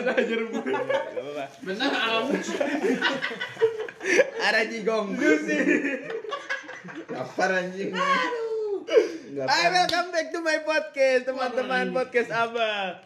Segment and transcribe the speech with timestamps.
[0.00, 0.58] ajar bu.
[1.68, 2.32] Benar alam.
[4.40, 5.12] Ada jigong.
[7.12, 7.92] Apa anjing?
[9.32, 13.00] Hai, welcome back to my podcast, teman-teman podcast Abah.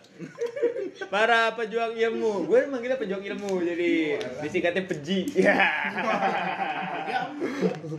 [1.13, 5.29] Para pejuang ilmu, gue manggilnya pejuang ilmu, jadi disingkatnya peji.
[5.37, 5.61] Ya.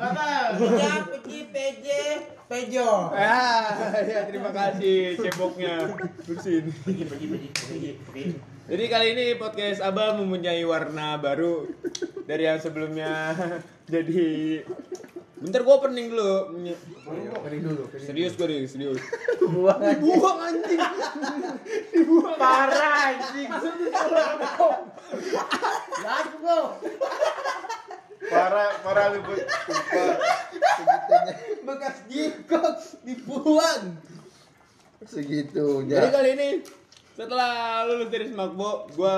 [0.02, 0.58] Apa?
[0.58, 1.88] Ya, Peci, PJ,
[2.50, 3.14] Pejo.
[3.14, 5.94] Ah, ya terima kasih ceboknya
[6.26, 6.74] bersin.
[8.68, 11.72] Jadi kali ini podcast Abah mempunyai warna baru
[12.28, 13.32] dari yang sebelumnya.
[13.94, 14.60] Jadi
[15.38, 16.52] Bentar gue opening dulu.
[17.48, 17.84] Kering dulu.
[17.96, 19.00] Serius gue deh, serius.
[19.40, 19.96] Buang aja.
[19.96, 20.80] Dibuang anjing.
[21.94, 22.36] Dibuang.
[22.36, 23.50] Parah anjing.
[26.04, 26.62] Lagu bro.
[28.28, 29.46] Parah, parah lu buat
[30.76, 31.34] Segitunya.
[31.64, 33.84] Bekas jikok dibuang.
[35.06, 35.96] Segitunya.
[36.02, 36.50] Jadi kali ini
[37.18, 39.16] setelah lulus dari Smakbo, gue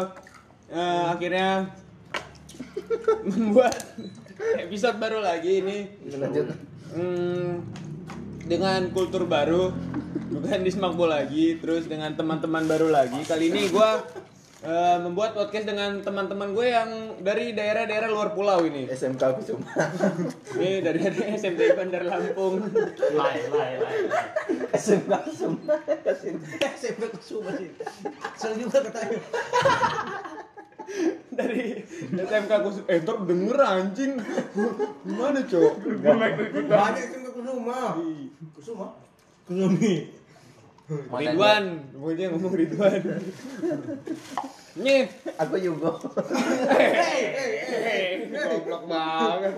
[0.71, 1.67] eh, akhirnya
[3.27, 3.75] membuat
[4.55, 5.77] episode baru lagi ini
[6.15, 6.55] lanjut.
[6.95, 7.67] Hmm,
[8.47, 9.75] dengan kultur baru
[10.31, 13.89] bukan di Smakbo lagi terus dengan teman-teman baru lagi kali ini gue
[14.59, 16.89] membuat podcast dengan teman-teman gue yang
[17.23, 19.63] dari daerah-daerah luar pulau ini SMK Kusuma.
[20.59, 22.67] ini dari dari SMP Bandar Lampung
[23.15, 23.95] Lai, lai, lai.
[24.75, 25.79] SMK Kusuma.
[26.75, 27.71] SMK Kusuma sih.
[28.35, 29.19] Soal juga katanya.
[31.39, 31.79] dari
[32.11, 34.19] SMK khusus eh ntar denger anjing
[35.07, 35.73] gimana cok
[36.67, 37.95] Banyak SMK Kusuma.
[38.59, 38.87] Kusuma.
[39.47, 40.18] Kusumi.
[40.89, 43.01] Ridwan pokoknya ngomong Ridwan
[44.79, 45.05] nih
[45.39, 45.95] Aku juga.
[46.67, 49.53] Hehehe, goblok banget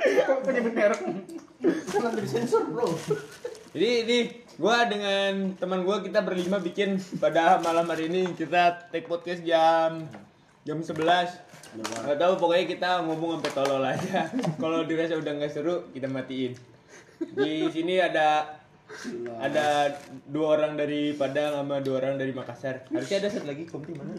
[0.00, 1.00] Kok penyebut merek?
[1.92, 2.88] Kan dari sensor bro.
[3.76, 4.18] Jadi ini
[4.56, 10.08] gua dengan teman gua kita berlima bikin pada malam hari ini kita take podcast jam
[10.64, 10.96] jam 11
[11.80, 14.26] Gak tahu pokoknya kita ngomong sampai tolol aja.
[14.58, 16.58] Kalau dirasa udah nggak seru kita matiin.
[17.20, 18.59] Di sini ada
[19.40, 19.96] ada
[20.28, 22.86] dua orang dari Padang sama dua orang dari Makassar.
[22.90, 24.18] Harusnya ada satu lagi kompi mana?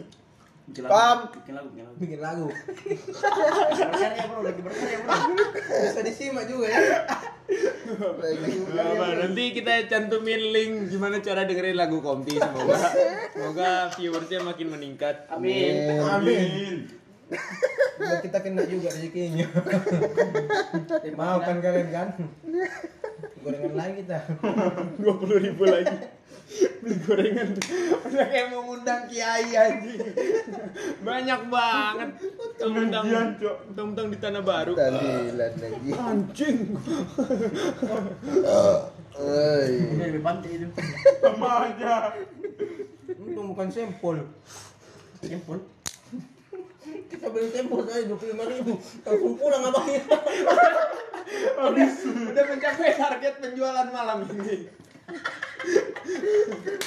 [0.70, 1.18] Pam.
[1.42, 1.96] Bikin lagu, bikin lagu.
[1.98, 2.46] Bikin lagu.
[3.82, 5.12] Berkarya bro, lagi berkarya bro.
[5.58, 6.80] Bisa disimak juga ya.
[7.92, 12.78] Apa, nanti kita cantumin link gimana cara dengerin lagu Kompi semoga
[13.34, 15.28] semoga viewersnya makin meningkat.
[15.28, 16.00] Amin.
[16.00, 17.01] Amin.
[17.98, 19.46] Biar kita kena juga rezekinya.
[21.20, 22.08] Mau kan kalian kan?
[23.42, 24.18] Gorengan lain kita.
[25.00, 26.22] dua puluh ribu lagi
[26.82, 27.48] beli gorengan
[28.04, 29.72] udah kayak mau ngundang kiai aja
[31.00, 32.10] banyak banget
[32.58, 33.04] tentang
[33.72, 35.90] tentang di tanah baru Tahlilan lagi.
[35.96, 36.56] anjing
[39.12, 39.92] Oi.
[39.92, 40.72] Ini lebih pantai itu.
[41.20, 42.16] Sama aja.
[43.20, 44.24] Untung bukan sampel.
[45.20, 45.60] Simpul.
[47.08, 48.72] Kita beli sampel saya dua puluh lima ribu.
[48.78, 50.02] Langsung pulang abangnya.
[51.62, 51.88] udah,
[52.32, 54.68] udah mencapai target penjualan malam ini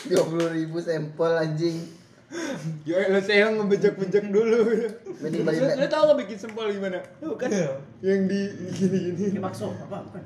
[0.05, 1.77] Dua puluh ribu sampel anjing.
[2.83, 4.59] Yo, lo saya ngebejek-bejek dulu.
[5.21, 6.99] Mending Lo, balik- lo tau gak bikin sempol gimana?
[7.21, 7.47] Bukan.
[8.01, 8.41] Yang di
[8.75, 9.37] gini-gini.
[9.37, 10.03] Ini bakso apa?
[10.09, 10.23] Bukan.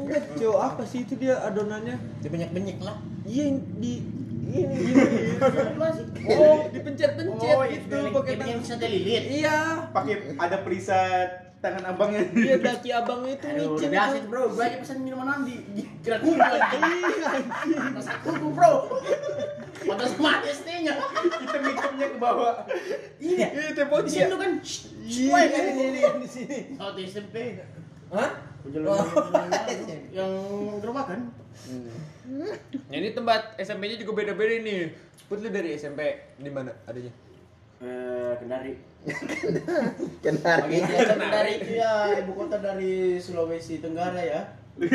[0.00, 0.56] Enggak, Cok.
[0.58, 2.00] Apa sih itu dia adonannya?
[2.24, 2.96] Dia banyak-banyak lah.
[3.28, 4.00] Iya yang di
[4.52, 5.04] ini gini.
[6.30, 8.58] oh, dipencet-pencet Oh, gitu itu pakai yang tangan.
[8.60, 9.24] bisa dililit.
[9.30, 9.58] Iya.
[9.90, 11.28] Pakai ada perisat
[11.60, 12.24] tangan abangnya.
[12.32, 14.26] Iya daki abangnya itu micin udah biasa itu.
[14.26, 16.24] bro, gue aja pesan minuman di di lagi.
[16.24, 17.94] Iya, anjing.
[17.94, 18.74] Rasa kuku bro.
[19.80, 20.94] Pada sama ST-nya.
[21.40, 22.54] Hitam-hitamnya ke bawah.
[23.16, 23.46] Iya.
[23.48, 24.52] Iya, Di sini tuh kan.
[25.00, 26.58] Iya, kan ini ini di sini.
[26.76, 27.36] Oh, di SMP.
[28.10, 28.30] Hah?
[28.70, 28.98] Jalan
[30.12, 30.32] yang
[30.82, 31.20] gerobak kan?
[32.30, 32.54] Nah,
[32.92, 34.92] ini tempat SMP-nya juga beda-beda nih.
[35.30, 37.14] Put lu dari SMP di mana adanya?
[37.80, 38.74] Eh, Kendari.
[40.20, 40.78] Kenari.
[40.84, 44.42] Bagian Kendari itu ya ibu kota dari Sulawesi Tenggara ya.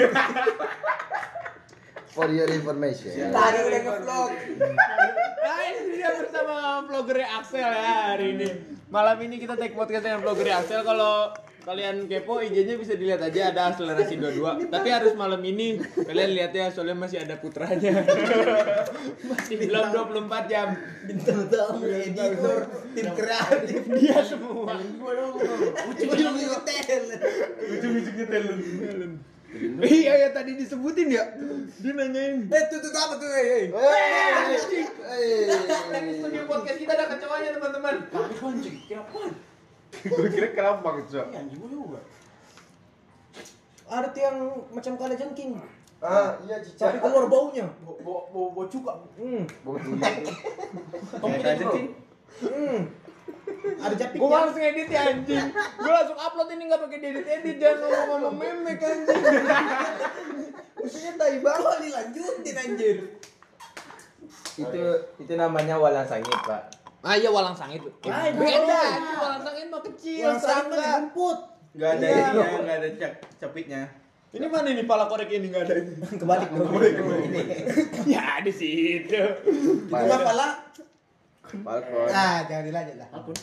[2.16, 3.32] For your information.
[3.32, 4.30] Tadi udah nge-vlog.
[5.44, 8.48] Nah, ini dia bersama vlogger Axel ya hari ini.
[8.88, 10.80] Malam ini kita take podcast dengan vlogger Axel.
[10.88, 11.36] Kalau
[11.66, 14.70] kalian kepo IG-nya bisa dilihat aja ada akselerasi 22.
[14.70, 18.06] Tapi harus malam ini kalian lihat ya soalnya masih ada putranya.
[19.34, 19.86] masih belum
[20.30, 20.78] 24 jam.
[21.10, 23.82] Bintang tamu, editor, tim kreatif.
[23.98, 24.78] Dia semua.
[25.90, 27.04] Ujung-ujungnya hotel.
[27.66, 28.60] Ujung-ujungnya telur.
[29.82, 31.34] Iya ya tadi disebutin ya.
[31.82, 32.46] Dia nanyain.
[32.46, 33.30] Eh, tuh tuh apa tuh?
[33.34, 35.48] Eh, eh.
[35.90, 37.96] Tadi studio podcast kita ada kecoanya teman-teman.
[38.14, 39.55] Kali anjing, kira apaan?
[40.14, 41.18] Gue kira kelapa gitu.
[41.18, 42.00] Iya anjing gua juga.
[43.86, 44.38] Ada tuh yang
[44.74, 45.52] macam kala jengking.
[46.04, 47.66] Ah, iya Tapi keluar baunya.
[47.82, 48.94] Bawa bawa bawa cuka.
[49.18, 49.44] Hmm.
[51.22, 51.54] Kayak ini bro.
[51.58, 51.88] jengking.
[52.36, 52.80] Hmm.
[53.66, 55.48] Ada capit Gue males ngedit ya anjing.
[55.54, 59.24] Gue langsung upload ini nggak pakai edit edit jangan ngomong-ngomong memek anjing.
[60.86, 62.98] Maksudnya tai bawah dilanjutin anjir.
[64.56, 64.82] Itu
[65.18, 66.85] itu namanya walang sangit, Pak.
[67.06, 67.86] Ah iya walang sangit.
[68.10, 68.82] Ah, itu Beda
[69.22, 70.26] walang sangit mah kecil.
[70.26, 71.06] Yang sama serangga.
[71.06, 71.38] rumput.
[71.78, 72.18] Enggak ada Iya.
[72.18, 73.82] ininya, enggak ada cap capitnya.
[74.34, 75.94] Ini mana ini pala korek ini nggak ada ini?
[76.20, 76.66] Kebalik dong.
[78.18, 79.22] ya di situ.
[79.46, 80.48] Itu mah pala.
[81.56, 82.10] Balkon.
[82.10, 83.10] Ah, jangan dilanjut lah.
[83.14, 83.38] Balkon,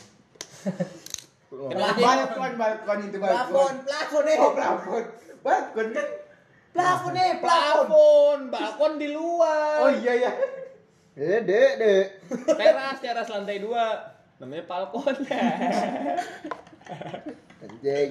[2.60, 4.36] balkon itu Plafon, plafon eh.
[4.42, 5.04] Oh, plafon.
[5.46, 6.06] Balkon kan.
[6.74, 7.86] Plafon eh, plafon.
[7.86, 9.86] Plafon, balkon di luar.
[9.86, 10.32] Oh iya ya.
[11.12, 12.04] Eh, Dek, Dek.
[12.56, 14.16] Teras, teras lantai dua.
[14.40, 15.12] Namanya balkon.
[17.62, 18.10] Anjing.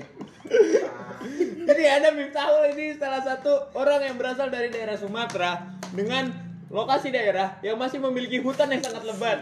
[1.65, 5.59] Jadi ada Miftahul ini salah satu orang yang berasal dari daerah Sumatera
[5.91, 6.31] dengan
[6.71, 9.39] lokasi daerah yang masih memiliki hutan yang sangat lebat.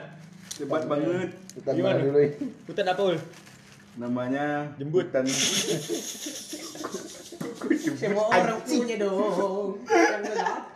[0.57, 1.29] Hebat banget.
[1.53, 1.99] Kita Gimana?
[1.99, 2.19] mana dulu.
[2.19, 2.31] eh.
[2.65, 3.17] Hutan apa, Ul?
[3.99, 5.11] Namanya Jembut.
[5.11, 5.27] dan
[7.99, 9.75] Semua orang punya dong.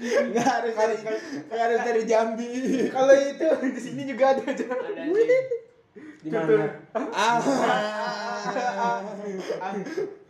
[0.03, 2.51] Enggak harus harus enggak harus dari Jambi.
[2.91, 4.43] Kalau itu di sini juga ada.
[4.43, 6.67] Di mana?
[7.15, 7.39] Ah.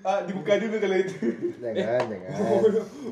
[0.04, 1.16] Ah, dibuka dulu kalau itu.
[1.64, 2.32] Jangan, jangan.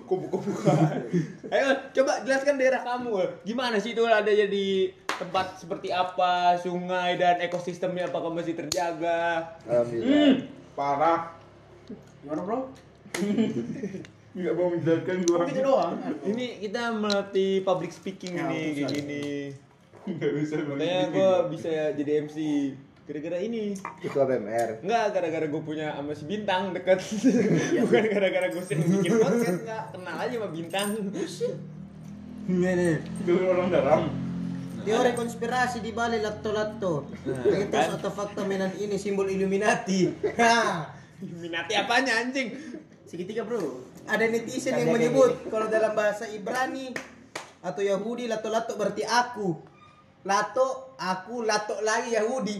[0.04, 0.76] Kok buka-buka?
[1.56, 3.16] Ayo, coba jelaskan daerah kamu.
[3.48, 9.54] Gimana sih itu ada jadi tempat seperti apa, sungai dan ekosistemnya apakah masih terjaga?
[9.70, 10.50] Alhamdulillah.
[10.74, 11.20] Parah.
[12.26, 12.60] Gimana bro?
[14.32, 15.44] Enggak mau menjelaskan gua.
[15.44, 15.94] Gitu doang.
[16.24, 18.96] Ini kita melatih public speaking Ya, ini kayak bisa.
[18.96, 19.26] gini.
[20.08, 22.38] Enggak bisa Makanya gue bisa jadi MC
[23.04, 23.76] gara-gara ini.
[24.00, 24.70] Ketua BMR.
[24.88, 27.04] Enggak, gara-gara gue punya sama si Bintang deket.
[27.84, 29.84] Bukan gara-gara gue sering bikin podcast, enggak.
[29.92, 30.90] Kenal aja sama Bintang.
[32.48, 32.96] Nih nih.
[33.28, 34.02] Dulu orang dalam.
[34.82, 37.06] Teori konspirasi di balik lato-lato.
[37.26, 40.10] Mitos atau fakta mainan ini simbol Illuminati.
[40.38, 40.90] Ha.
[41.22, 42.54] Minati apanya anjing?
[43.06, 43.86] Segitiga bro.
[44.10, 46.90] Ada netizen yang menyebut kalau dalam bahasa Ibrani
[47.62, 49.54] atau Yahudi lato-lato berarti aku.
[50.22, 52.58] Lato, aku, lato lagi Yahudi.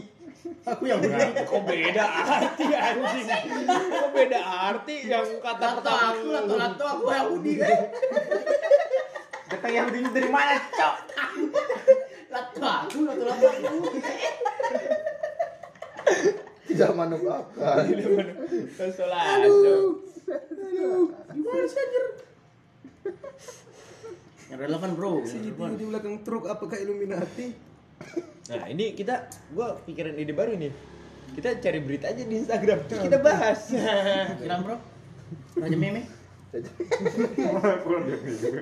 [0.66, 1.30] Aku yang benar.
[1.46, 3.26] Kok beda arti anjing?
[3.70, 7.78] Kok beda arti yang kata Lato pertama aku, lato lato aku Yahudi kan.
[9.52, 10.96] Datang Yahudinya dari mana, Cok?
[12.32, 12.58] Lato
[13.04, 13.76] lato aku.
[16.64, 17.84] Tidak manuk akal.
[18.72, 20.00] Solaso.
[21.32, 22.04] Gimana sih anjir?
[24.48, 25.20] Yang relevan bro.
[25.24, 27.52] yang di belakang truk apakah Illuminati?
[28.52, 30.72] Nah ini kita, gue pikiran ide baru nih.
[31.32, 33.72] Kita cari berita aja di Instagram, terus kita bahas.
[34.40, 34.76] Kira bro.
[35.56, 36.21] Raja meme.
[37.82, 38.60] Kurang dia juga.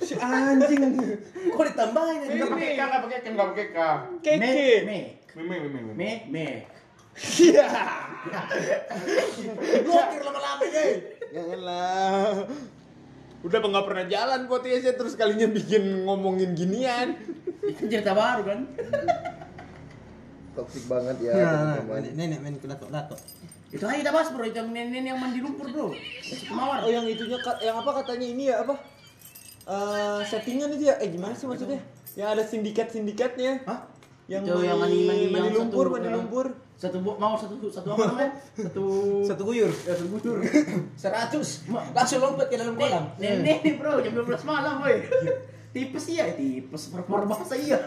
[0.00, 0.82] si anjing.
[1.52, 2.32] Kok ditambahin aja?
[2.32, 3.78] Enggak pakai K, enggak pakai K, enggak pakai K.
[4.24, 4.74] Keke.
[4.84, 5.00] Me.
[5.34, 5.92] Meme, meme, meme.
[5.92, 6.10] Me.
[6.32, 6.46] Me.
[7.14, 7.68] Iya.
[9.86, 10.92] Blokir lama-lama deh.
[11.30, 12.48] Janganlah.
[13.44, 17.14] Udah nggak pernah jalan podcastnya terus kalinya bikin ngomongin ginian.
[17.62, 18.60] Itu cerita baru kan.
[20.54, 23.18] Toksik banget ya, Nah, nenek main ke lato-lato.
[23.74, 24.44] Itu aja kita bahas bro.
[24.44, 25.90] Itu yang nenek yang mandi lumpur bro.
[26.48, 26.86] Mawar.
[26.86, 28.74] Oh yang itunya yang apa katanya ini ya apa?
[29.64, 30.94] Eh settingan itu ya?
[30.96, 31.82] Eh gimana sih maksudnya?
[32.14, 33.66] Yang ada sindikat-sindikatnya.
[33.66, 33.80] Hah?
[34.24, 36.46] Yang Itu yang mandi mandi mandi yang lumpur, satu- mandi yang- lumpur.
[36.74, 38.30] Satu bu, mau satu satu apa namanya?
[38.52, 38.84] Satu
[39.24, 39.70] Satu guyur.
[39.70, 40.36] ya satu bujur.
[41.00, 41.64] Seratus.
[41.70, 43.08] Langsung lompat ke dalam kolam.
[43.16, 44.98] Nenek nih bro, jam 12 malam boy.
[45.70, 47.78] Tipes iya, tipes per bahasa iya.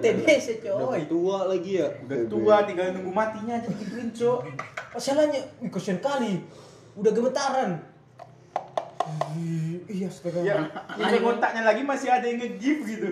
[0.00, 1.04] TBC Udah coy.
[1.04, 1.88] tua lagi ya.
[2.04, 4.40] Udah tua, tinggal nunggu matinya aja digituin, Cok.
[4.92, 6.44] Masalahnya, wih kasihan kali.
[6.94, 7.70] Udah gemetaran.
[9.88, 10.40] Iya, astaga.
[10.44, 10.56] Ya,
[11.00, 13.10] yang kontaknya lagi masih ada yang nge-give gitu.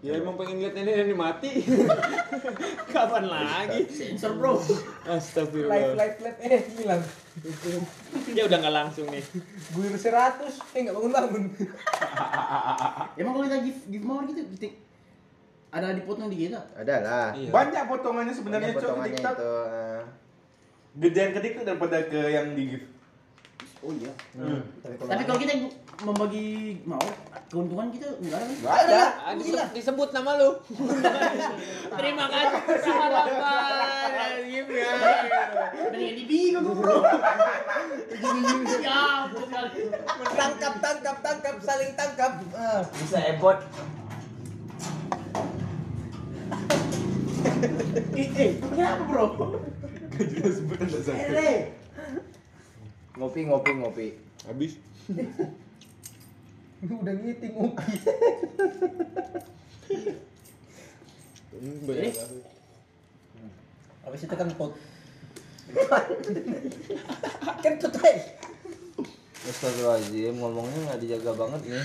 [0.00, 1.60] Ya emang pengen lihat nenek nenek mati.
[2.94, 3.84] Kapan lagi?
[3.84, 4.56] Sensor bro.
[5.04, 5.76] Astagfirullah.
[5.76, 6.38] Live, live, live.
[6.40, 7.02] Eh, bilang.
[8.32, 9.20] Ya udah nggak langsung nih.
[9.76, 10.56] Guyur seratus.
[10.72, 11.42] Eh, nggak bangun-bangun.
[13.20, 14.80] Emang kalau kita give give mawar gitu, titik
[15.68, 16.64] ada dipotong di kita.
[16.74, 17.26] Ada lah.
[17.36, 17.50] Iya.
[17.52, 19.36] Banyak potongannya sebenarnya, Banyak Cok, di potongannya TikTok.
[19.36, 19.52] itu.
[19.68, 20.02] eh.
[20.98, 22.86] Gedean ke TikTok daripada ke yang di give.
[23.80, 24.12] Oh iya.
[24.36, 24.60] Hmm.
[24.84, 25.52] Tapi kalau kita
[26.04, 27.16] membagi mawar,
[27.48, 28.52] keuntungan kita enggak ada?
[28.52, 29.02] Enggak ada.
[29.24, 30.50] Ah, disebut, disebut nama lu.
[32.00, 34.32] Terima kasih harapan.
[34.44, 35.10] Gimana?
[35.88, 36.96] Mendingan di bingung gua, bro.
[38.84, 39.32] Ya.
[40.36, 42.32] Tangkap, tangkap, tangkap, saling tangkap.
[42.52, 42.82] Ah.
[43.00, 43.58] Bisa ebot.
[48.12, 49.24] Eh, eh, kenapa bro?
[50.20, 50.88] Gak sebutan.
[51.32, 51.72] Eh,
[53.16, 54.06] Ngopi, ngopi, ngopi.
[54.48, 54.76] Habis.
[57.00, 57.92] Udah ngiting ngopi.
[61.50, 62.16] Hmm, banyak Jadi?
[62.16, 62.44] banget.
[64.00, 64.72] Habis itu kan pot.
[67.64, 68.16] kan tutai.
[69.40, 71.84] Astagfirullahaladzim, ngomongnya nggak dijaga banget nih.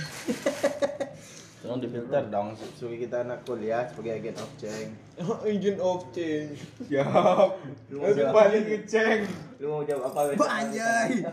[1.66, 4.94] Tolong difilter dong, supaya kita anak kuliah sebagai agen of change.
[5.50, 6.62] Engine of change.
[6.86, 7.50] Siap.
[7.90, 9.20] Lu mau Itu jawab paling ngeceng.
[9.58, 10.46] Lu mau jawab apa?
[10.46, 11.26] Anjay.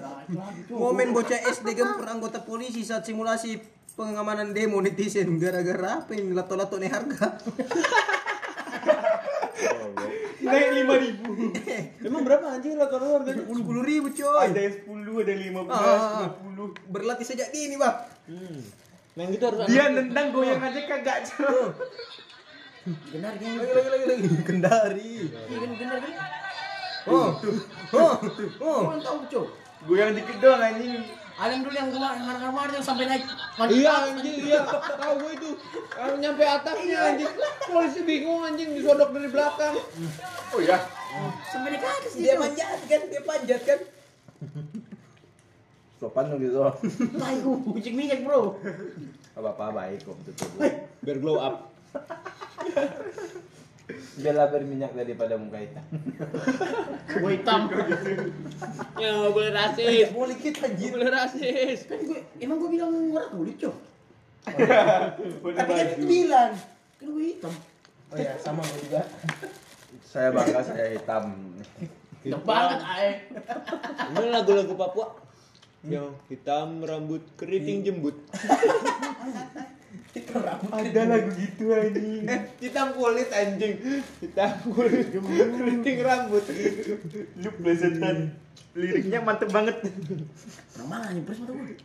[0.68, 3.62] Momen bocah SD gempur anggota polisi saat simulasi
[3.94, 7.28] pengamanan demo netizen gara-gara apa ini lato-lato nih harga.
[10.44, 11.30] Naik lima ribu.
[12.10, 13.46] Emang berapa anjing lah kalau harganya?
[13.46, 14.50] Sepuluh ribu coy.
[14.50, 16.68] Ada yang sepuluh, ada yang lima belas, Ah, dua puluh.
[16.90, 17.96] berlatih sejak dini bang.
[19.14, 21.78] Nah gitu harus Dia nendang goyang aja kagak, Cok.
[22.84, 23.52] Benar kan?
[23.56, 25.14] Lagi lagi lagi lagi kendari.
[25.32, 26.14] Iya kan benar kan?
[27.04, 27.36] Oh,
[27.96, 28.14] oh,
[28.64, 28.82] oh.
[28.88, 29.48] Orang tahu cok.
[29.88, 31.04] Goyang dikit doang anjing.
[31.34, 33.24] Ada yang dulu yang kemarin kemarin yang sampai naik.
[33.72, 34.62] Iya anjing, iya.
[34.72, 35.50] Tahu gue itu.
[35.92, 37.32] Kalau nyampe atasnya anjing.
[37.68, 39.76] Polisi bingung anjing disodok dari belakang.
[40.56, 40.78] Oh iya.
[41.52, 42.42] Sampai naik ke atas Dia dia.
[42.42, 43.80] manjat kan, dia panjat kan.
[46.04, 46.60] Sopan dong gitu.
[47.16, 47.36] Tai
[47.72, 48.60] kucing minyak bro.
[49.40, 50.52] Apa-apa baik kok tutup.
[51.00, 51.72] Biar glow up.
[54.20, 55.86] Bela berminyak daripada muka hitam.
[57.24, 57.72] Gua hitam.
[59.00, 60.12] Ya nggak boleh rasis.
[60.12, 60.92] Boleh kita anjir.
[60.92, 61.88] boleh rasis.
[61.88, 63.76] Kan gue emang gue bilang warna kulit cok.
[65.56, 66.52] Tapi kan itu bilang.
[67.00, 67.54] Kan gue hitam.
[68.12, 69.08] Oh ya, sama gue juga.
[70.04, 71.56] Saya bangga saya hitam.
[72.28, 73.10] Hitam banget ae.
[74.20, 75.23] Ini lagu-lagu Papua.
[75.84, 78.16] Yang hitam rambut keriting jembut.
[80.74, 82.26] Ada lagu gitu anjing.
[82.62, 83.76] Hitam kulit anjing.
[84.22, 86.44] Hitam kulit keriting rambut.
[87.38, 88.38] Lu plesetan.
[88.74, 89.78] Liriknya mantep banget.
[90.78, 91.78] Orang mana nyempres mata gue?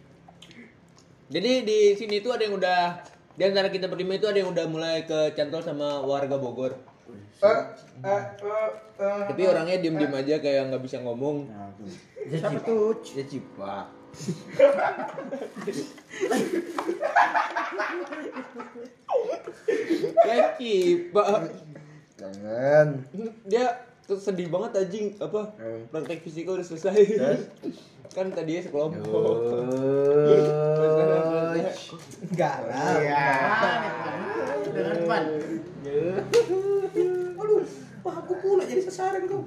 [1.28, 3.04] Jadi di sini tuh ada yang udah
[3.36, 6.80] di antara kita berlima itu ada yang udah mulai kecantol sama warga Bogor.
[9.02, 11.46] Tapi orangnya diem-diem aja kayak nggak bisa ngomong.
[11.48, 11.88] Nah, tuh.
[12.28, 12.98] Siapa tuh?
[13.14, 13.86] Dia cipak.
[20.26, 21.24] Kayak cipa.
[22.18, 22.86] Jangan.
[23.46, 23.64] Dia
[24.08, 25.54] tuh sedih banget anjing apa?
[25.92, 26.98] Praktek fisika udah selesai.
[28.08, 29.36] kan tadinya sekelompok.
[32.34, 32.98] Garam.
[34.64, 35.22] Dengan depan.
[38.28, 39.40] Aku pula jadi sasaran kau.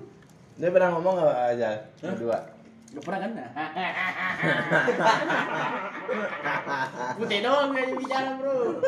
[0.58, 1.86] Dia pernah ngomong nggak aja?
[2.02, 2.34] Berdua.
[2.98, 3.32] Gak pernah kan?
[7.22, 8.82] Putih doang gak bicara bro.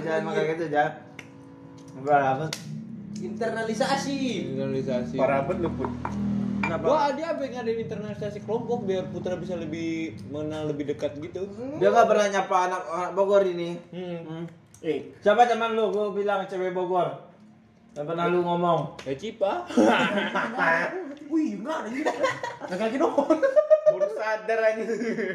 [0.00, 0.92] Jangan makan gitu, jangan.
[1.92, 2.46] Ngobrol apa?
[3.20, 4.16] Internalisasi.
[4.56, 5.20] Internalisasi.
[5.20, 5.92] Parah banget lu put.
[6.68, 11.44] Wah dia apa yang ada internalisasi kelompok biar Putra bisa lebih mengenal lebih dekat gitu.
[11.76, 13.76] Dia nggak pernah nyapa anak anak Bogor ini.
[13.92, 14.48] Hmm.
[14.80, 15.90] Eh, Siapa teman lu?
[15.90, 17.27] Gua bilang cewek Bogor.
[17.98, 18.94] Gak pernah lu ngomong.
[19.02, 19.66] Ya cipa.
[21.34, 22.14] wih enggak ada juga.
[22.70, 23.14] Lagi lagi dong.
[23.90, 24.86] Baru sadar anjing.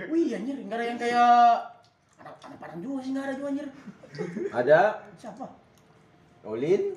[0.07, 1.35] Wih anjir, enggak ada yang kayak
[2.23, 3.67] anak anak padang juga sih enggak ada juga anjir.
[4.47, 4.79] Ada
[5.19, 5.45] Siapa?
[6.47, 6.95] Olin.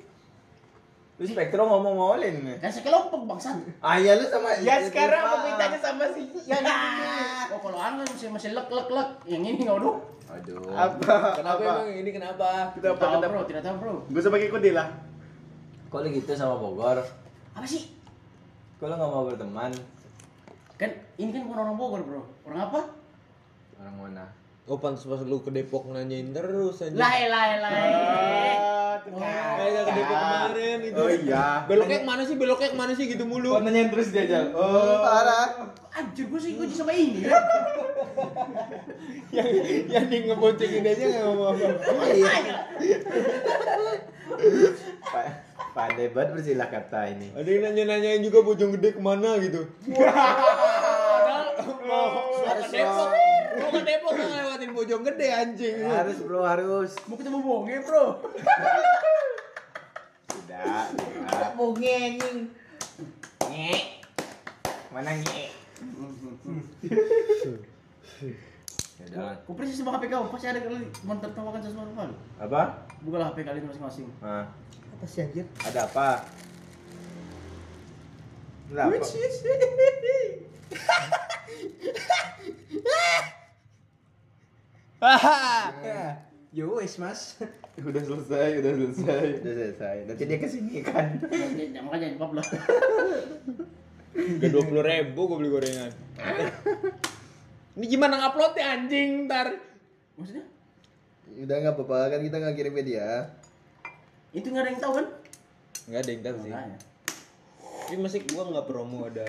[1.19, 2.35] Lu Spektro ngomong sama Olin.
[2.63, 3.59] Kan sekelompok bangsat.
[3.83, 6.63] Ah iya lu sama Ya sekarang aku mintanya sama si yang
[7.51, 9.09] Oh kalau anu masih masih lek lek lek.
[9.27, 9.95] Yang ini enggak udah.
[10.31, 10.63] Aduh.
[10.71, 11.15] apa?
[11.43, 11.71] Kenapa apa?
[11.75, 12.71] emang ini kenapa?
[12.71, 13.27] Kita Tidak tahu apa?
[13.27, 13.95] bro, tidak tahu bro.
[14.07, 14.87] Gue sebagai kode lah.
[15.87, 16.99] Kok lu gitu sama Bogor?
[17.55, 17.87] Apa sih?
[18.75, 19.71] Kok lu nggak mau berteman?
[20.75, 22.21] Kan ini kan bukan orang Bogor bro.
[22.43, 22.81] Orang apa?
[23.79, 24.27] Orang mana?
[24.67, 26.91] Oh pantas pas lu ke Depok nanyain terus aja.
[26.91, 27.87] Lai lai lai.
[29.07, 30.99] Kayak ke Depok kemarin itu.
[30.99, 31.63] Oh iya.
[31.71, 32.35] Beloknya ke mana sih?
[32.35, 33.55] Beloknya ke mana sih gitu mulu?
[33.55, 34.51] Kok nanyain terus dia aja?
[34.51, 35.71] Oh, parah.
[35.95, 37.39] Anjir gue sih gue sama ini ya.
[39.39, 39.47] yang
[39.87, 41.67] yang di ngeboncengin aja nggak ngomong apa.
[45.77, 47.29] Pak Pandai banget bersilah kata ini.
[47.37, 49.69] Ada yang nanya-nanyain juga bojong gede ke mana gitu.
[51.85, 53.09] Mau ke Depok,
[53.61, 55.85] mau ke Depok nggak ngelewatin bojong gede anjing.
[55.85, 56.97] Harus bro harus.
[57.05, 58.25] Mau ketemu bonge bro.
[60.33, 60.85] Tidak.
[61.29, 61.51] tidak.
[61.53, 62.37] Bonge anjing.
[63.45, 63.77] Nge.
[64.89, 65.45] Mana nge?
[68.97, 69.45] Ya udah.
[69.45, 72.17] Kau persis sama HP kau, pasti ada kali mentertawakan sesuatu kali.
[72.41, 72.89] Apa?
[73.05, 74.09] Bukalah HP kalian masing-masing.
[74.25, 74.49] Nah,
[74.97, 75.45] Apa sih anjir?
[75.61, 76.25] ada apa?
[78.73, 78.97] Ada apa?
[86.49, 87.37] Yo wes mas.
[87.77, 89.25] Udah selesai, udah selesai.
[89.45, 89.97] Udah selesai.
[90.09, 91.21] Nanti dia ke sini kan.
[91.85, 92.45] Makanya jawab lah.
[94.17, 95.93] Udah dua puluh ribu gue beli gorengan.
[97.77, 99.53] Ini gimana nguploadnya anjing ntar?
[100.17, 100.49] Maksudnya?
[101.37, 103.37] Udah nggak apa-apa kan kita nggak kirim ke dia.
[104.35, 105.07] Itu nggak ada yang tahu kan?
[105.87, 106.51] Enggak ada yang tahu sih.
[106.51, 106.79] Makanya.
[107.87, 109.27] Tapi masih gua nggak promo ada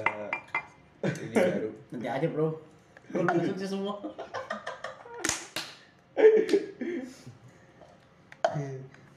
[1.07, 1.71] ini baru.
[1.95, 2.59] Nanti aja bro.
[3.15, 3.95] Udah sukses semua.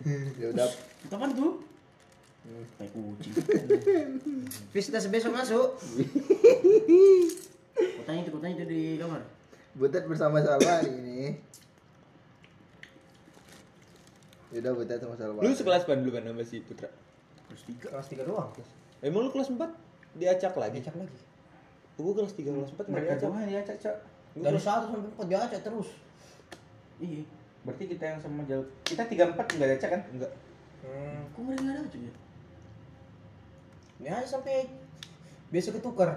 [0.05, 0.69] Ya udah.
[1.09, 1.65] Kapan tuh?
[2.77, 3.33] Tai kucing.
[4.73, 5.77] Vista sebesok masuk.
[8.01, 9.21] Kotanya itu, kotanya itu di kamar.
[9.77, 11.21] Butet bersama Salwa hari ini.
[14.51, 15.39] Ya udah Butet sama Salwa.
[15.39, 16.89] Lu sekelas ban dulu kan sama si Putra?
[17.47, 17.87] Terus tiga.
[17.89, 18.49] Kelas 3 doang.
[18.99, 19.57] Emang lu kelas 4
[20.15, 20.77] diacak lagi?
[20.77, 21.17] Diacak lagi.
[21.95, 23.23] Gua kelas 3 kelas 4 enggak Mereka diacak.
[23.23, 23.95] doang ya, Cak.
[24.33, 25.89] Dari 1 sampai 4 diacak terus.
[26.99, 27.23] Iya.
[27.61, 28.65] Berarti kita yang sama jauh.
[28.83, 30.01] Kita 34 enggak ada Cak kan?
[30.11, 30.31] Enggak.
[30.81, 31.21] Hmm.
[31.31, 32.13] Kok mereka ada aja ya?
[34.01, 34.65] Ini aja sampai
[35.47, 36.09] biasa ketukar.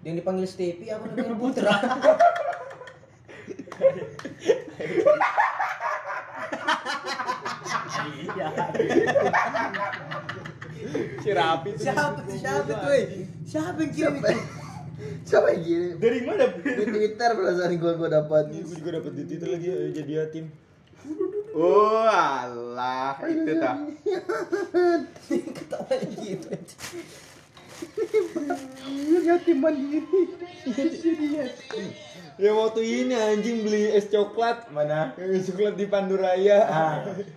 [0.00, 1.74] Yang dipanggil Stepi apa namanya Putra.
[8.00, 8.48] Iya.
[11.20, 11.84] Si Rapi tuh.
[11.84, 12.92] siapa siapa tuh?
[12.96, 13.04] eh?
[13.44, 14.28] Siapa yang kirim Siapa?
[14.30, 14.42] itu?
[15.24, 15.92] Siapa yang kirim?
[16.00, 16.44] Dari mana?
[16.56, 18.44] Di Twitter perasaan gua gua dapat.
[18.50, 20.46] Gue juga dapet di Twitter lagi ayo jadi yatim.
[21.56, 23.76] Oh, alah, itu tah.
[25.28, 26.48] Ketawa gitu.
[29.24, 30.22] Yatim mandiri.
[32.40, 35.12] Ya waktu ini anjing beli es coklat Mana?
[35.20, 36.64] Es coklat di Panduraya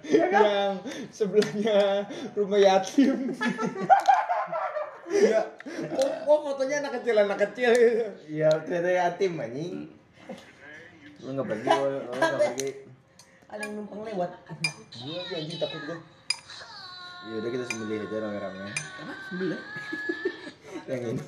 [0.07, 0.73] Yang
[1.11, 2.07] sebelahnya
[2.39, 3.35] rumah yatim
[5.13, 5.45] Ya,
[5.93, 7.69] kok, kok fotonya anak kecil anak kecil
[8.25, 9.91] Iya, ternyata yatim anjing.
[11.21, 12.69] Lu enggak pergi, lu enggak pergi.
[13.53, 14.31] Ada yang numpang lewat.
[14.41, 15.97] Gua lagi anjing takut gua
[17.23, 18.67] Ya udah kita sembelih aja rame-rame.
[18.73, 19.13] Apa?
[19.31, 19.61] Sembilan.
[20.89, 21.23] Yang ini.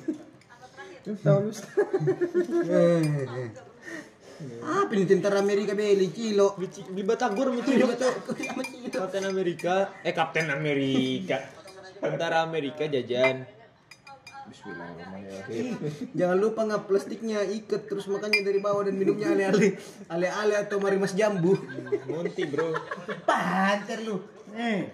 [4.66, 6.58] Apa ini tentara Amerika beli kilo?
[6.58, 7.78] Di, Batagor Michi
[8.90, 11.46] Kapten Amerika Eh Kapten Amerika
[12.02, 13.46] Tentara Amerika jajan
[14.46, 15.74] Bismillahirrahmanirrahim.
[16.14, 19.74] Jangan lupa ngap plastiknya ikat terus makannya dari bawah dan minumnya ale-ale
[20.06, 21.58] ale-ale atau mari mas jambu.
[22.06, 22.74] Monty bro
[23.26, 24.22] Panter lu.
[24.54, 24.86] Eh.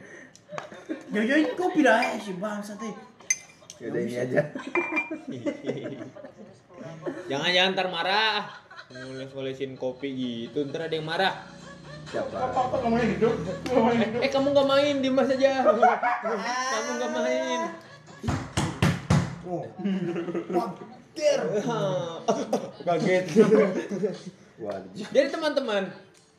[1.13, 3.12] Ini kopi dah eh si bangsa teh.
[3.81, 4.41] Ya udah ini aja.
[7.31, 8.51] Jangan-jangan ntar marah
[8.93, 11.47] Ngoles-ngolesin kopi gitu Ntar ada yang marah
[12.11, 12.35] Siapa?
[12.37, 13.29] Apa ngomongnya gitu?
[13.71, 14.19] Ngomongnya gitu.
[14.21, 15.63] Eh kamu gak main, dimas aja
[16.75, 17.61] Kamu gak main
[19.53, 19.67] Oh.
[22.87, 23.25] Kaget.
[25.13, 25.93] Jadi teman-teman,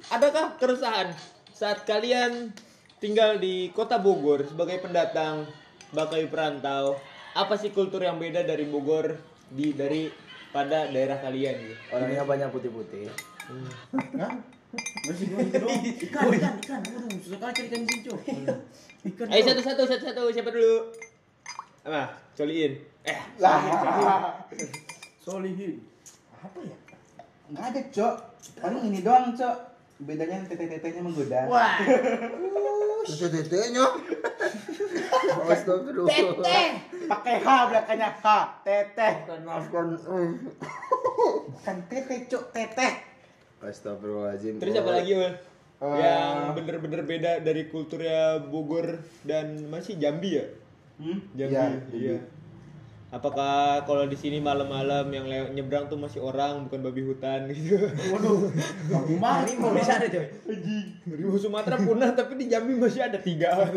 [0.09, 1.13] adakah keresahan
[1.53, 2.49] saat kalian
[2.97, 5.45] tinggal di kota Bogor sebagai pendatang,
[5.93, 6.97] bakai perantau?
[7.33, 9.17] Apa sih kultur yang beda dari Bogor
[9.49, 10.05] di dari
[10.53, 11.75] pada daerah kalian gitu?
[11.89, 13.09] Orangnya banyak putih-putih.
[14.21, 14.37] Hah?
[15.05, 15.65] Masih gua gitu.
[16.09, 16.81] Ikan, ikan, ikan.
[16.81, 18.13] Waduh, susah kali cari ikan jinco.
[19.05, 19.27] Ikan.
[19.33, 20.93] Ayo satu-satu, satu-satu, siapa dulu?
[21.89, 22.21] Apa?
[22.37, 22.73] Coliin.
[23.05, 23.19] Eh,
[25.25, 25.81] Solihin.
[26.37, 26.77] Apa ya?
[27.49, 28.15] Enggak ada, Cok.
[28.61, 29.57] Paling ini doang, Cok.
[30.03, 31.47] Bedanya tete-tetenya menggoda.
[31.47, 31.79] Wah.
[33.07, 33.85] Terus tetenya.
[35.47, 36.43] Astagfirullah.
[37.07, 38.25] Pakai H belakangnya H.
[38.67, 39.13] Teteh.
[39.43, 39.85] Maafkan.
[41.63, 42.43] Kan teteh, Cok.
[42.51, 42.93] Teteh.
[43.63, 44.59] Astagfirullahaladzim.
[44.59, 45.23] terus apa lagi, Ul?
[45.23, 45.31] Eh.
[45.83, 50.45] Yang bener-bener beda dari kulturnya Bogor dan masih Jambi ya?
[50.99, 51.19] Hmm?
[51.35, 52.17] Jambi, Iya, iya.
[53.13, 57.77] Apakah kalau di sini malam-malam yang lewat nyebrang tuh masih orang bukan babi hutan gitu?
[58.09, 58.49] Waduh.
[58.89, 59.45] Babi mah.
[59.45, 60.25] Harimau di sana coy.
[61.05, 63.53] Harimau Sumatera punah tapi di Jambi masih ada tiga.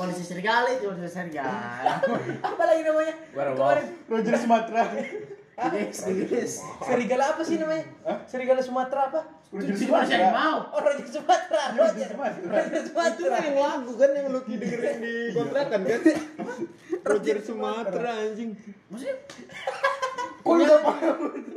[0.00, 2.00] Manusia serigala itu manusia serigala.
[2.48, 3.14] Apa lagi namanya?
[3.36, 4.08] Werewolf.
[4.08, 4.96] Roger Sumatera.
[6.80, 7.84] Serigala apa sih namanya?
[8.24, 9.20] Serigala Sumatera apa?
[9.46, 10.58] Roger Itu manusia harimau.
[10.74, 11.64] Oh, Roger Sumatera.
[11.78, 13.36] Roger Roger itu Sumatera.
[13.46, 16.02] yang lagu kan yang Lucky dengerin di kontrakan kan?
[17.14, 18.58] Roger Sumatera anjing.
[18.90, 19.14] Maksudnya
[20.46, 20.94] Kok nyanyi,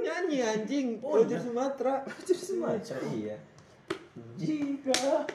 [0.02, 2.06] nyanyi anjing Roger Sumatera.
[2.06, 3.02] Roger Sumatera.
[3.10, 3.38] Iya.
[4.38, 5.26] Jika.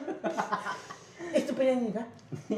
[1.35, 2.07] Eh, itu penyanyi kan?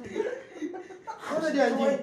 [1.30, 1.98] Mana dia anjing?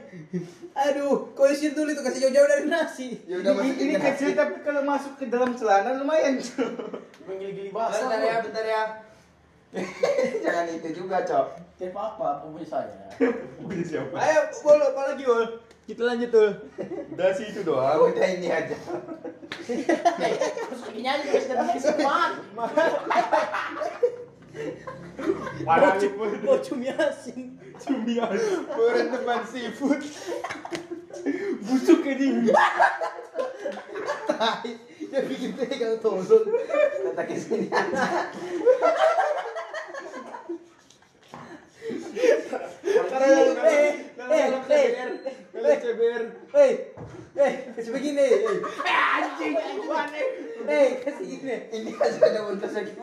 [0.78, 3.18] Aduh, kau isi dulu itu kasih jauh-jauh dari nasi.
[3.26, 4.08] Ya udah Ini, masukin ini ke nasi.
[4.14, 6.38] kecil tapi kalau masuk ke dalam celana lumayan,
[7.26, 8.08] menggili-gili basah.
[8.08, 8.84] Bentar ya, bentar ya.
[10.48, 11.46] Jangan itu juga, Cok.
[11.78, 12.28] Kayak apa?
[12.48, 13.06] Punya saya?
[13.60, 14.16] Punya siapa?
[14.16, 15.46] Ayo, Bol, apa lagi, Bol?
[15.84, 16.50] Kita lanjut, Bol.
[17.14, 17.84] Udah sih itu doang.
[17.84, 18.78] Ah, udah ini aja.
[19.68, 22.32] Terus lagi nyanyi terus dan sempat.
[25.68, 26.30] Mana nih pun?
[27.82, 28.66] Cumi asin.
[28.68, 30.02] Berenteman seafood.
[31.68, 32.50] Busuk anjing.
[34.28, 34.72] Jadi
[35.08, 36.44] Dia bikin pegang tolol.
[37.16, 37.68] Kata ke sini.
[43.18, 43.96] Eh, eh,
[44.28, 44.48] eh,
[45.80, 46.24] CBR.
[46.54, 46.74] eh,
[47.38, 49.54] eh, kasih begini, eh, Anjing,
[50.68, 52.96] eh, kasih gini, Ini kasih ada untuk sakit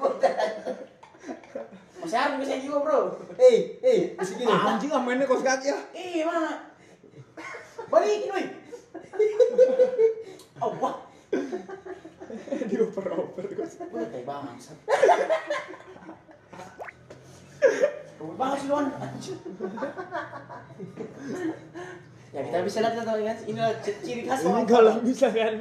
[2.05, 2.99] Masih harus bisa juga bro.
[3.41, 4.53] eh, eh, kasih gini.
[4.53, 5.79] Anjing ah mainnya kos kaki ya.
[5.91, 6.53] Iya mana?
[7.89, 8.45] Balikin woi.
[10.61, 10.95] Oh wah.
[12.69, 13.81] Dioper-oper kos.
[13.89, 14.77] Udah kayak bangsat.
[18.35, 18.87] Banget sih Luan.
[22.35, 23.39] Ya kita bisa lihat tuh kan.
[23.49, 23.61] Ini
[24.05, 25.55] ciri khas Ini kalau misalkan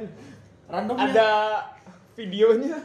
[0.68, 1.08] randomnya.
[1.08, 1.28] ada
[2.12, 2.76] videonya.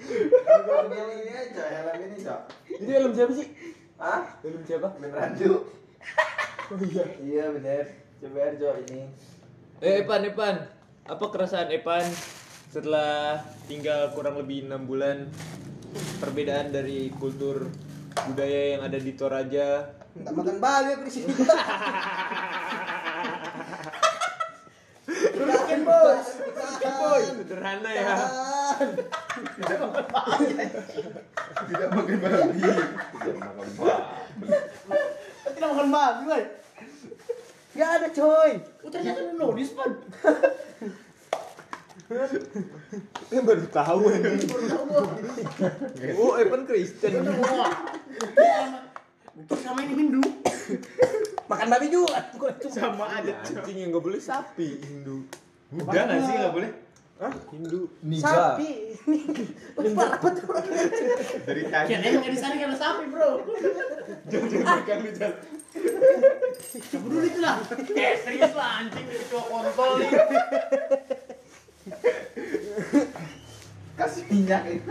[0.00, 2.40] Ini aja, helm ini cok.
[2.80, 3.46] Ini helm siapa sih?
[4.00, 4.22] Hah?
[4.40, 4.88] Helm siapa?
[4.98, 5.52] Ben Randu.
[6.70, 7.02] Oh iya.
[7.18, 7.82] Iya bener.
[8.22, 9.02] Coba cok ini.
[9.82, 10.56] Eh Epan, Epan.
[11.02, 12.06] Apa keresahan Epan
[12.70, 15.26] setelah tinggal kurang lebih enam bulan
[16.22, 17.66] perbedaan dari kultur
[18.30, 21.30] budaya yang ada di Toraja Tak makan babi aku di sini.
[25.40, 26.26] Bikin bos.
[26.82, 28.14] Boy, sederhana ya.
[28.80, 30.46] Tidak makan babi.
[31.68, 32.60] Tidak makan babi.
[35.44, 36.44] Tidak makan babi, woi.
[37.76, 38.52] Gak ada coy.
[38.82, 39.92] Oh, ternyata ada notice, Pan.
[43.30, 44.34] Eh baru tahu ini.
[46.18, 47.22] Oh, Epan Kristen.
[49.60, 50.18] Sama ini Hindu.
[51.46, 52.26] Makan babi juga.
[52.66, 55.22] Sama ada anjing yang nggak boleh sapi Hindu.
[55.70, 56.70] Buddha nggak sih nggak boleh?
[57.20, 57.32] Hah?
[57.52, 57.92] Hindu.
[58.16, 58.96] Sapi.
[59.76, 60.56] Parah betul.
[61.44, 61.88] Dari tadi.
[61.92, 63.44] Kayaknya yang di sana karena sapi, bro.
[64.32, 65.36] Jangan makan lu jangan.
[66.80, 67.60] Kamu dulu itu lah.
[67.92, 70.10] Eh, serius lah anjing itu cowok kontol nih.
[74.00, 74.90] Kasih minyak itu.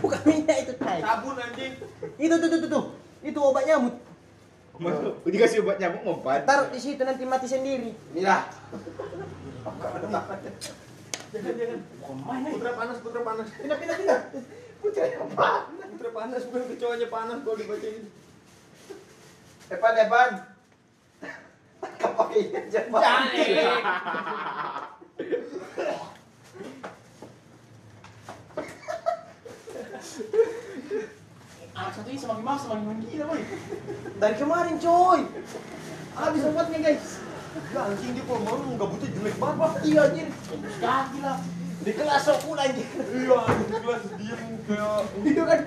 [0.00, 0.98] Bukan minyak itu coy.
[1.04, 1.72] Sabun anjing.
[2.16, 2.84] Itu tuh tuh tuh tuh.
[3.20, 4.00] Itu obat nyamuk.
[4.80, 5.14] Masuk.
[5.28, 6.48] Dikasih obat nyamuk ngompat.
[6.48, 7.92] Taruh di situ nanti mati sendiri.
[8.16, 8.48] Iya.
[11.30, 11.80] Jangan jangan.
[12.26, 12.50] Main.
[12.58, 13.46] Putra panas, putra panas.
[13.54, 14.20] Pindah, pindah, pindah.
[14.82, 15.50] Putra apa?
[15.94, 18.04] Putra panas bukan kecoanya panas kalau dibacain.
[19.70, 20.30] Epan, Epan.
[22.02, 23.02] Apa ini aja, Pak?
[31.70, 33.42] Anak satu ini semakin mahal, semakin menggila, boy.
[34.18, 35.20] Dari kemarin coy.
[36.18, 37.22] Habis obatnya, guys.
[37.70, 39.58] Ya anjing dia kalau mau gabutnya jelek banget.
[39.62, 39.70] Pak.
[39.86, 40.28] Iya, anjir.
[40.58, 41.38] Kaki lah.
[41.80, 42.84] Di kelas sok pula, anjir.
[42.84, 45.60] Iya, di kelas diem kayak Itu kan.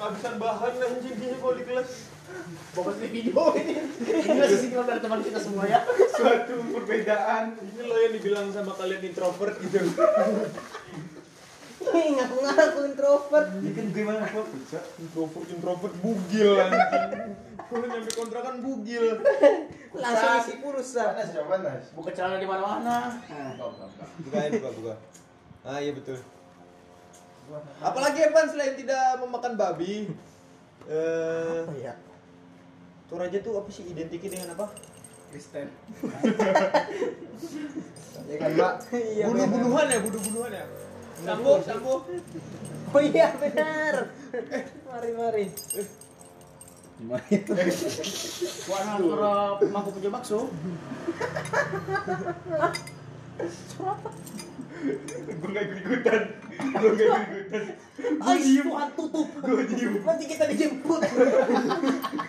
[0.00, 1.90] kehabisan bahan anjing dia kalau di kelas.
[2.72, 3.76] Fokus di video ini.
[4.00, 5.84] Ini masih single dari teman kita semua ya.
[6.16, 7.52] Suatu perbedaan.
[7.60, 9.92] Ini loh yang dibilang sama kalian introvert gitu.
[11.84, 13.46] Ngaku-ngaku introvert.
[13.60, 14.80] Ini kan gimana kok bisa?
[14.96, 17.51] Introvert introvert bugil anjing.
[17.72, 19.16] Kalau nyampe kontrakan bugil.
[20.02, 21.16] Langsung isi pulsa.
[21.16, 21.84] Panas, coba panas.
[21.96, 23.16] Buka celana di mana-mana.
[24.20, 24.94] Buka ya, buka, buka.
[25.64, 26.20] Ah iya betul.
[27.80, 30.12] Apalagi Evan selain tidak memakan babi?
[30.88, 31.94] Eh, Apa ya?
[33.08, 34.66] Toraja tuh apa sih identiknya dengan apa?
[35.32, 35.68] Kristen.
[38.22, 38.74] Ya kan, Pak?
[38.94, 39.24] Iya.
[39.28, 40.64] Bunuh-bunuhan ya, bunuh-bunuhan ya.
[41.26, 41.94] Sambo, sambo.
[42.94, 44.08] Oh iya benar.
[44.88, 45.44] Mari mari.
[48.68, 49.32] Warna antara
[49.72, 50.52] mangkuk punya bakso.
[55.22, 56.22] Gue nggak ikut ikutan.
[56.78, 57.62] Gue nggak ikut ikutan.
[58.22, 59.28] Tuhan tutup.
[60.04, 61.00] Nanti kita dijemput.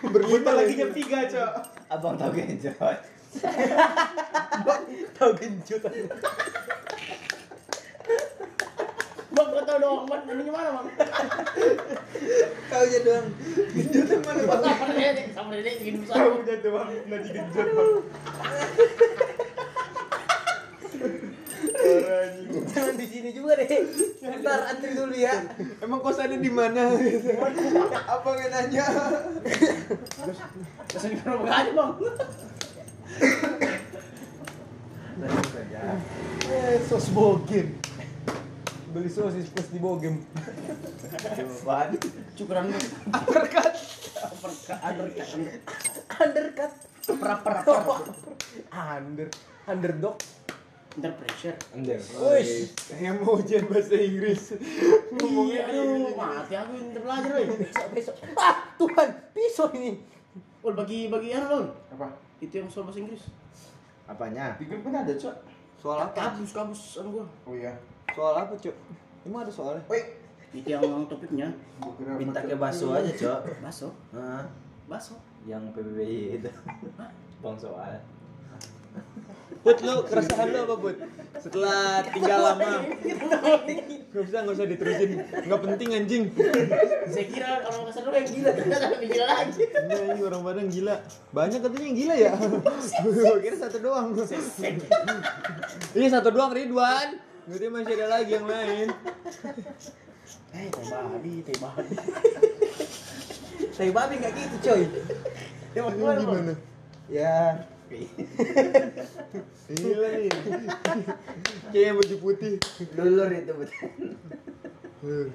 [0.10, 1.52] Berlima lagi jam 3 cok.
[1.92, 2.78] Abang tahu genjot.
[5.18, 5.82] Tahu genjot.
[9.34, 10.88] Bang, kau tahu dong, bang, ini gimana bang?
[12.70, 13.28] Kau aja doang.
[13.74, 15.34] Genjotan mana Bang, apa nih?
[15.34, 16.16] Sama dedek bikin besar.
[16.22, 16.88] Tahu jatuh bang.
[17.10, 17.94] Nanti genjot bang.
[22.74, 23.68] Jangan di sini juga deh.
[24.22, 25.36] Ntar antri dulu ya.
[25.82, 26.94] Emang kosannya di mana?
[28.06, 28.86] apa nggak nanya?
[30.94, 31.92] Terus ini kerobak aja bang.
[36.54, 37.83] Eh, sos bogem.
[38.94, 40.22] Beli sosis plus di bogem.
[41.66, 41.98] Bahan.
[42.38, 42.78] Cukuran lu.
[43.10, 43.74] Uppercut.
[44.22, 45.30] Uppercut, undercut.
[46.14, 47.82] Undercut.Per, per, per.
[48.70, 49.28] Under.
[49.66, 50.18] Underdog.
[50.94, 51.58] Under pressure.
[51.74, 52.70] Wih.
[53.02, 54.54] Yang mau ujian bahasa Inggris.
[55.18, 57.50] Iya, aduh, mati aku yang belajar, woi.
[57.50, 58.16] Besok besok.
[58.38, 59.98] Ah, Tuhan, pisau ini.
[60.62, 61.68] Oh, bagi bagi apa, Bang?
[61.98, 62.08] Apa?
[62.38, 63.26] Itu yang soal bahasa Inggris.
[64.06, 64.54] Apanya?
[64.62, 65.36] Di grup kan ada cok.
[65.82, 66.14] Soal apa?
[66.14, 67.26] Kabus, kabus anu gua.
[67.50, 67.74] Oh iya.
[68.14, 68.76] Soal apa, Cuk?
[69.26, 69.84] Emang ada soalnya?
[70.54, 71.50] Itu yang topiknya
[72.14, 73.40] Minta ke baso aja, Cok.
[73.66, 73.90] baso.
[74.14, 74.46] Nah,
[74.86, 75.18] Baso.
[75.44, 76.50] yang PBBI itu.
[77.42, 78.00] Bang soal.
[79.64, 80.98] Put lu keresahan lu apa Put?
[81.40, 82.84] Setelah tinggal lama
[84.14, 86.24] Gak usah, gak usah diterusin Gak penting anjing
[87.10, 89.62] Saya kira orang ke sana dulu yang gila, ternyata lebih gila lagi.
[89.66, 90.96] Iya, ini orang Padang gila
[91.34, 92.32] Banyak katanya yang gila ya
[93.02, 94.08] Gue kira satu doang
[95.96, 97.10] Iya satu doang Ridwan
[97.44, 98.88] Berarti masih ada lagi yang lain
[100.54, 101.96] Eh, teh babi, teh babi.
[103.74, 104.82] Tapi babi nggak gitu, coy.
[105.74, 106.18] Dia mau Bang.
[106.22, 106.54] gimana?
[107.10, 107.66] Ya,
[109.74, 110.32] Gila nih
[111.74, 112.54] Kayak baju putih
[112.98, 115.26] lulur itu betul.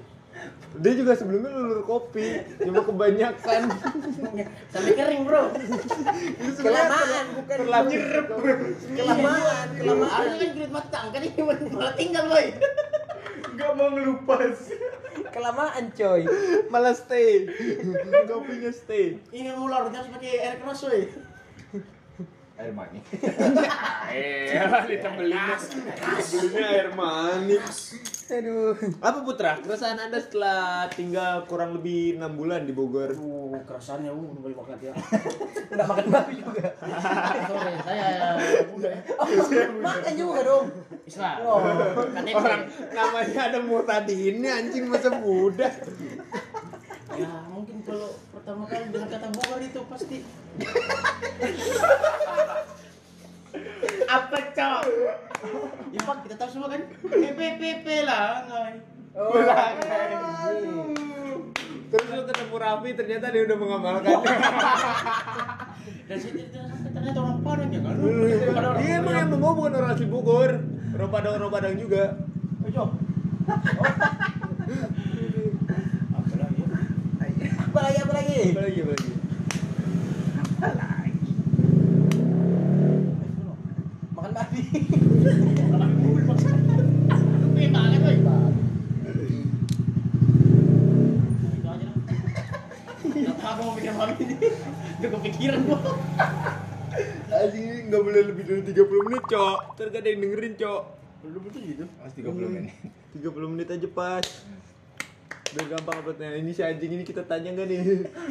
[0.79, 3.61] Dia juga sebelumnya lulur kopi Cuma kebanyakan
[4.69, 5.49] Sampai kering, Bro.
[6.61, 8.03] Kelamaan, bukan Terlanjur
[8.93, 10.09] kelamaan, kelamaan.
[10.13, 12.45] Harusnya kan kulit matang, kan ini malah tinggal, boy.
[13.57, 14.57] Gak mau ngelupas
[15.29, 16.21] Kelamaan, coy.
[16.69, 17.49] Malah stay
[18.29, 21.28] Kopinya stay Ini ular harus pakai air keras, boy.
[22.59, 22.99] Air mani.
[24.09, 24.51] Eh,
[24.91, 25.39] ditembelin
[26.19, 27.95] Ditembelin air manis
[28.29, 28.77] Aduh.
[29.01, 29.57] Apa Putra?
[29.57, 33.09] Keresahan Anda setelah tinggal kurang lebih 6 bulan di Bogor?
[33.17, 34.93] Uh, kerasannya, uh, banyak banget ya.
[35.73, 36.67] Enggak makan babi juga.
[37.49, 38.37] Sorry, saya
[38.69, 39.01] muda ya.
[39.81, 40.65] Makan juga dong.
[41.09, 41.35] Islam.
[41.41, 41.57] Oh.
[42.37, 42.61] Orang
[42.93, 45.65] namanya ada mau tadi ini anjing masa muda.
[47.89, 50.17] Kalau pertama kali dengan kata Bogor itu pasti
[54.05, 54.81] apa cok?
[55.89, 58.77] Ya pak kita tahu semua kan PPP lah ngai.
[59.17, 59.41] Oh,
[61.89, 64.21] Terus lu ketemu Raffi ternyata dia udah mengamalkan.
[66.05, 67.95] Dan situ ternyata ternyata orang Padang ya kan?
[68.77, 70.61] Dia emang yang mau bukan orang asli Bogor.
[70.93, 72.21] Orang Padang orang Padang juga.
[72.69, 72.93] Ayo.
[77.69, 78.01] Apa lagi?
[78.01, 78.41] Apa lagi, apa lagi?
[78.49, 79.13] Apa lagi apa lagi?
[84.17, 84.61] Makan babi.
[87.29, 88.01] Lu pengen banget,
[93.61, 93.77] mau
[94.17, 94.35] ini.
[94.97, 95.77] Gak kepikiran gua.
[97.29, 99.77] Anjing ini boleh lebih dari 30 menit, Cok.
[99.77, 100.81] Ntar gak ada yang dengerin, Cok.
[101.29, 101.85] Lu betul gitu.
[102.01, 102.73] Mas 30 menit.
[103.13, 104.25] 30 menit aja pas.
[105.49, 106.29] Biar gampang uploadnya.
[106.37, 107.79] Ini si anjing ini kita tanya nggak nih?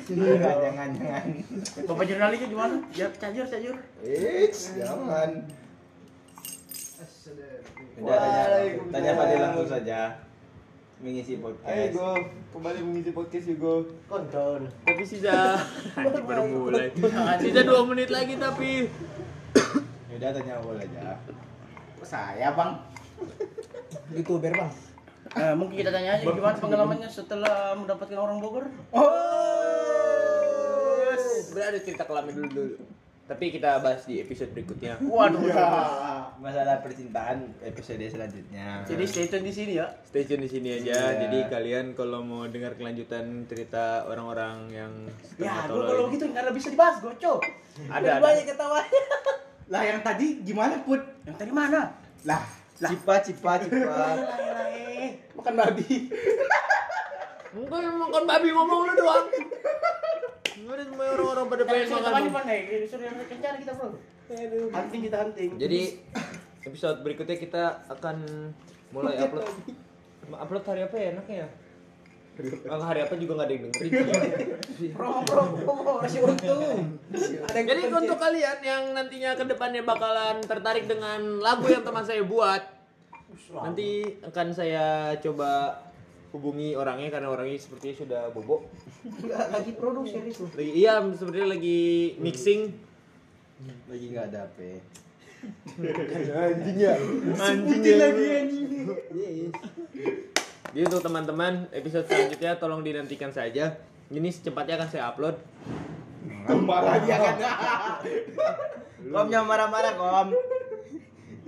[0.06, 1.26] Jangan, jangan.
[1.90, 2.76] Bapak jurnalisnya gimana?
[2.94, 3.76] Ya, cajur, cajur.
[4.06, 5.30] Eits, jangan.
[7.98, 8.42] Udah tanya,
[8.94, 10.00] tanya Fadil langsung saja
[10.98, 11.94] mengisi Ayo podcast.
[11.94, 12.10] go,
[12.54, 13.74] kembali mengisi podcast ya go.
[14.06, 14.62] Kontol.
[14.86, 15.58] Tapi sisa,
[15.94, 16.90] anjing baru mulai.
[17.42, 18.86] Sisa 2 menit lagi tapi.
[20.14, 21.18] Udah tanya awal aja.
[22.02, 22.82] Saya, Bang.
[24.14, 24.72] Youtuber bang.
[25.36, 28.64] Eh, mungkin kita tanya aja gimana pengalamannya setelah mendapatkan orang Bogor?
[31.44, 32.76] Sebenarnya ada cerita kelamnya dulu dulu.
[33.28, 34.96] Tapi kita bahas di episode berikutnya.
[35.04, 35.52] Waduh.
[36.40, 38.88] Masalah percintaan episode selanjutnya.
[38.88, 39.86] Jadi stay tune di sini ya.
[40.08, 41.12] Stay tune di sini aja.
[41.12, 41.28] Iya.
[41.28, 44.92] Jadi kalian kalau mau dengar kelanjutan cerita orang-orang yang
[45.36, 47.44] Ya, kalau gitu nggak ada bisa dibahas, goco.
[47.92, 48.24] Ada, ada.
[48.24, 49.02] banyak ketawanya.
[49.68, 51.04] Lah yang tadi gimana, Put?
[51.28, 51.92] Yang tadi mana?
[52.24, 52.40] Lah,
[52.80, 52.90] lah.
[52.90, 54.08] Cipa, cipa, cipa.
[55.38, 56.12] Makan babi.
[57.48, 59.26] Enggak yang makan babi ngomong lu doang.
[60.68, 62.12] Ada semua orang-orang pada pengen makan.
[62.12, 62.54] makan mana?
[62.84, 63.88] Suruh yang kencang kita, Bro.
[64.68, 65.50] Hunting kita hunting.
[65.56, 65.80] Jadi
[66.68, 68.16] episode berikutnya kita akan
[68.92, 69.48] mulai upload.
[70.28, 71.48] Upload hari apa ya enaknya ya?
[72.68, 73.90] Hari apa juga nggak ada yang dengerin.
[74.94, 77.00] promo promo promo Masih untung.
[77.50, 82.62] Jadi untuk kalian yang nantinya ke depannya bakalan tertarik dengan lagu yang teman saya buat,
[83.52, 85.80] nanti akan saya coba
[86.28, 88.68] hubungi orangnya karena orangnya sepertinya sudah bobo.
[89.04, 90.44] Nggak, lagi produser itu.
[90.52, 91.80] Lagi iya sepertinya lagi
[92.20, 92.60] mixing.
[93.88, 94.58] Lagi nggak ada HP.
[96.34, 96.94] Anjing ya.
[97.40, 99.50] Anjing lagi anjing.
[100.68, 103.80] Jadi untuk teman-teman episode selanjutnya tolong dinantikan saja.
[104.12, 105.36] Ini secepatnya akan saya upload.
[106.64, 107.36] marah dia kan
[109.08, 110.28] Kom jangan marah-marah kom.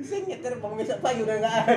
[0.01, 1.75] Saya nyetir pengemis pagi udah nggak ada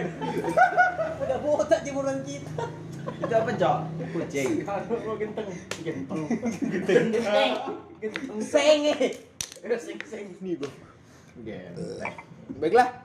[1.23, 2.65] udah botak jemuran kita
[3.03, 3.77] Itu apa cok?
[4.15, 4.63] Kucing.
[4.63, 5.47] mau genteng
[5.83, 6.23] genteng
[6.71, 7.03] genteng
[7.99, 8.95] genteng senge
[9.59, 10.71] udah seng seng Nih gua.
[11.43, 12.15] Genteng.
[12.63, 13.03] Baiklah.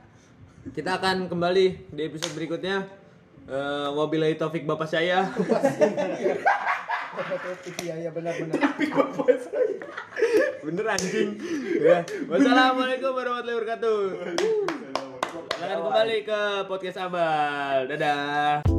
[0.70, 2.86] Kita akan kembali di episode berikutnya.
[3.48, 5.26] Eh, wabillahi taufik bapak saya.
[7.82, 8.78] Iya, iya benar-benar.
[10.62, 11.30] Bener anjing.
[11.80, 12.06] Ya.
[12.30, 14.77] Wassalamualaikum warahmatullahi wabarakatuh.
[15.58, 16.40] Silakan kembali ke
[16.70, 17.90] podcast Abal.
[17.90, 18.77] Dadah.